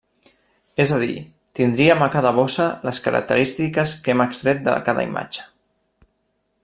És 0.85 0.93
a 0.95 0.97
dir, 1.03 1.17
tindrem 1.59 2.01
a 2.05 2.07
cada 2.15 2.31
bossa 2.39 2.65
les 2.89 3.03
característiques 3.09 3.93
que 4.07 4.15
hem 4.15 4.25
extret 4.27 4.65
de 4.71 4.75
cada 4.89 5.05
imatge. 5.11 5.47